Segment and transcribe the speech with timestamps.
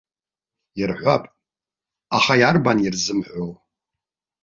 [0.81, 1.23] Ирҳәап,
[2.17, 3.45] аха иарбан ирзымҳәо?!